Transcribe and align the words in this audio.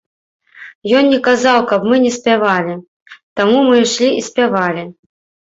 Ён 0.99 1.03
не 1.13 1.19
казаў, 1.27 1.59
каб 1.71 1.81
мы 1.89 1.99
не 2.05 2.11
спявалі, 2.15 2.75
таму 3.41 3.61
мы 3.69 3.75
ішлі 3.83 4.09
і 4.17 4.27
спявалі. 4.31 4.83